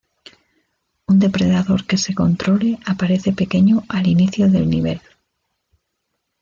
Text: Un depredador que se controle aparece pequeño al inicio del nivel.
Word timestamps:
Un 1.05 1.19
depredador 1.19 1.85
que 1.85 1.95
se 1.95 2.15
controle 2.15 2.79
aparece 2.87 3.33
pequeño 3.33 3.83
al 3.87 4.07
inicio 4.07 4.49
del 4.49 4.67
nivel. 4.67 4.99